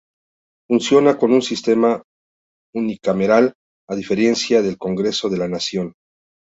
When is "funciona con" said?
0.67-1.31